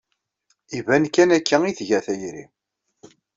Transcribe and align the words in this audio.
Iban 0.77 1.03
kan 1.15 1.29
akka 1.37 1.57
i 1.65 1.73
tga 1.77 1.99
tayri. 2.05 2.45